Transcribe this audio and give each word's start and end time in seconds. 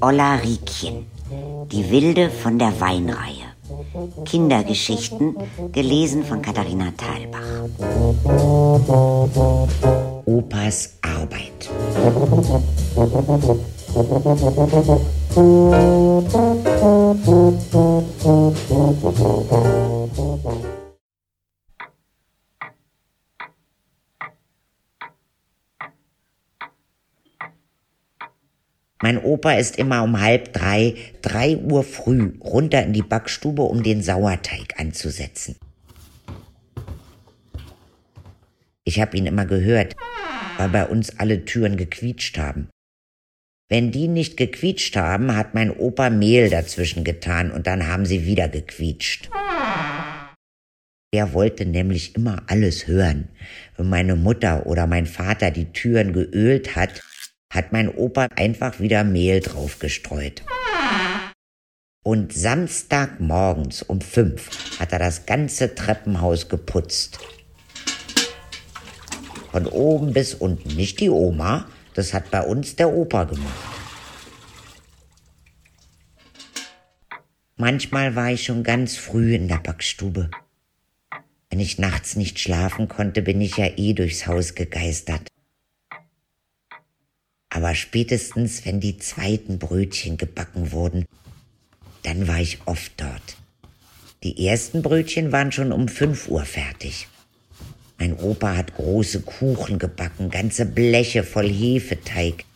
Olla 0.00 0.36
Riekchen, 0.36 1.06
die 1.72 1.90
Wilde 1.90 2.30
von 2.30 2.58
der 2.58 2.80
Weinreihe. 2.80 3.48
Kindergeschichten, 4.24 5.36
gelesen 5.72 6.24
von 6.24 6.40
Katharina 6.40 6.92
Thalbach. 6.96 7.40
Opas 10.24 10.94
Arbeit. 11.02 11.68
Mein 29.00 29.18
Opa 29.22 29.52
ist 29.52 29.78
immer 29.78 30.02
um 30.02 30.20
halb 30.20 30.52
drei, 30.52 30.96
drei 31.22 31.56
Uhr 31.56 31.84
früh 31.84 32.32
runter 32.40 32.82
in 32.82 32.92
die 32.92 33.02
Backstube, 33.02 33.62
um 33.62 33.82
den 33.82 34.02
Sauerteig 34.02 34.74
anzusetzen. 34.78 35.56
Ich 38.84 39.00
habe 39.00 39.16
ihn 39.16 39.26
immer 39.26 39.46
gehört, 39.46 39.94
weil 40.56 40.70
bei 40.70 40.86
uns 40.86 41.18
alle 41.18 41.44
Türen 41.44 41.76
gequietscht 41.76 42.38
haben. 42.38 42.68
Wenn 43.68 43.92
die 43.92 44.08
nicht 44.08 44.36
gequietscht 44.36 44.96
haben, 44.96 45.36
hat 45.36 45.54
mein 45.54 45.70
Opa 45.70 46.10
Mehl 46.10 46.48
dazwischen 46.48 47.04
getan 47.04 47.50
und 47.50 47.66
dann 47.66 47.86
haben 47.86 48.06
sie 48.06 48.24
wieder 48.24 48.48
gequietscht. 48.48 49.28
Er 51.12 51.32
wollte 51.34 51.66
nämlich 51.66 52.16
immer 52.16 52.42
alles 52.48 52.86
hören. 52.86 53.28
Wenn 53.76 53.88
meine 53.88 54.16
Mutter 54.16 54.66
oder 54.66 54.86
mein 54.86 55.06
Vater 55.06 55.50
die 55.50 55.72
Türen 55.72 56.12
geölt 56.12 56.74
hat, 56.74 57.02
hat 57.50 57.72
mein 57.72 57.88
Opa 57.88 58.28
einfach 58.36 58.80
wieder 58.80 59.04
Mehl 59.04 59.40
draufgestreut. 59.40 60.42
Und 62.04 62.32
Samstagmorgens 62.32 63.82
um 63.82 64.00
fünf 64.00 64.80
hat 64.80 64.92
er 64.92 64.98
das 64.98 65.26
ganze 65.26 65.74
Treppenhaus 65.74 66.48
geputzt. 66.48 67.18
Von 69.52 69.66
oben 69.66 70.12
bis 70.12 70.34
unten. 70.34 70.74
Nicht 70.76 71.00
die 71.00 71.10
Oma, 71.10 71.66
das 71.94 72.14
hat 72.14 72.30
bei 72.30 72.42
uns 72.42 72.76
der 72.76 72.92
Opa 72.92 73.24
gemacht. 73.24 73.78
Manchmal 77.56 78.14
war 78.14 78.30
ich 78.30 78.44
schon 78.44 78.62
ganz 78.62 78.96
früh 78.96 79.34
in 79.34 79.48
der 79.48 79.58
Backstube. 79.58 80.30
Wenn 81.50 81.60
ich 81.60 81.78
nachts 81.78 82.14
nicht 82.14 82.38
schlafen 82.38 82.88
konnte, 82.88 83.20
bin 83.20 83.40
ich 83.40 83.56
ja 83.56 83.66
eh 83.76 83.94
durchs 83.94 84.26
Haus 84.26 84.54
gegeistert. 84.54 85.27
Aber 87.68 87.74
spätestens, 87.74 88.64
wenn 88.64 88.80
die 88.80 88.96
zweiten 88.96 89.58
Brötchen 89.58 90.16
gebacken 90.16 90.72
wurden, 90.72 91.04
dann 92.02 92.26
war 92.26 92.40
ich 92.40 92.60
oft 92.64 92.92
dort. 92.96 93.36
Die 94.22 94.46
ersten 94.46 94.80
Brötchen 94.80 95.32
waren 95.32 95.52
schon 95.52 95.70
um 95.70 95.86
fünf 95.86 96.28
Uhr 96.28 96.46
fertig. 96.46 97.08
Mein 97.98 98.14
Opa 98.14 98.56
hat 98.56 98.74
große 98.74 99.20
Kuchen 99.20 99.78
gebacken, 99.78 100.30
ganze 100.30 100.64
Bleche 100.64 101.22
voll 101.22 101.50
Hefeteig. 101.50 102.46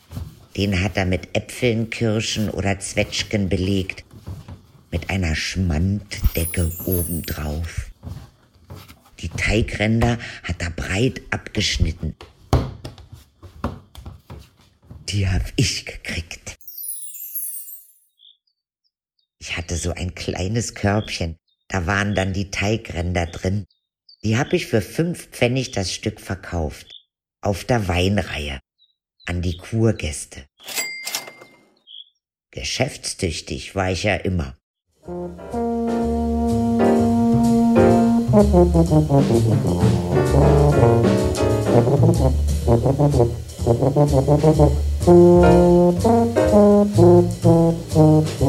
Den 0.56 0.82
hat 0.82 0.96
er 0.96 1.04
mit 1.04 1.36
Äpfeln, 1.36 1.90
Kirschen 1.90 2.48
oder 2.48 2.80
Zwetschgen 2.80 3.50
belegt, 3.50 4.06
mit 4.90 5.10
einer 5.10 5.34
Schmanddecke 5.34 6.72
obendrauf. 6.86 7.90
Die 9.20 9.28
Teigränder 9.28 10.16
hat 10.42 10.62
er 10.62 10.70
breit 10.70 11.20
abgeschnitten 11.28 12.16
die 15.12 15.28
hab 15.28 15.42
ich 15.56 15.84
gekriegt. 15.84 16.56
Ich 19.38 19.56
hatte 19.56 19.76
so 19.76 19.92
ein 19.92 20.14
kleines 20.14 20.74
Körbchen, 20.74 21.36
da 21.68 21.86
waren 21.86 22.14
dann 22.14 22.32
die 22.32 22.50
Teigränder 22.50 23.26
drin. 23.26 23.66
Die 24.24 24.38
hab 24.38 24.52
ich 24.52 24.66
für 24.66 24.80
fünf 24.80 25.26
Pfennig 25.30 25.72
das 25.72 25.92
Stück 25.92 26.20
verkauft. 26.20 26.86
Auf 27.40 27.64
der 27.64 27.88
Weinreihe. 27.88 28.60
An 29.26 29.42
die 29.42 29.56
Kurgäste. 29.56 30.46
Geschäftstüchtig 32.50 33.74
war 33.74 33.90
ich 33.90 34.04
ja 34.04 34.16
immer. 34.16 34.56
Musik 35.06 35.52
Thank 45.04 45.16
you. 47.96 48.41